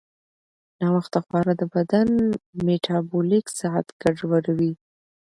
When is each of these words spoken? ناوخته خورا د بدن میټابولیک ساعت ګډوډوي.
ناوخته 0.79 1.19
خورا 1.25 1.53
د 1.61 1.63
بدن 1.73 2.09
میټابولیک 2.65 3.45
ساعت 3.59 3.87
ګډوډوي. 4.01 4.73